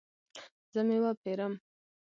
زه 0.73 0.81
میوه 0.87 1.11
پیرم 1.23 1.53